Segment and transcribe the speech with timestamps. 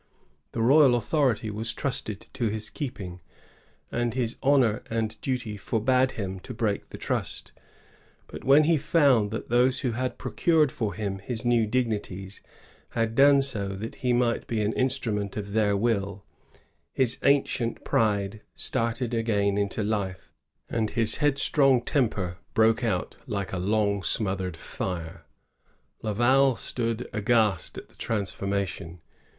[0.53, 3.21] The royal authority was trusted to his keeping,
[3.91, 7.51] and his honor and duty forbade him to break the trust.
[8.25, 12.41] But when he found that those who had procured for him his new dignities
[12.97, 16.25] had done so that he might be an instru ment of their will,
[16.91, 20.33] his ancient pride started again into life,
[20.67, 23.99] and his headstrong temper broke out like a 208 LAVAL AKD UAzt.
[23.99, 23.99] [I(t64.
[24.49, 25.25] longHsmothered fire.
[26.01, 28.99] Laval stood aghast at the transformation.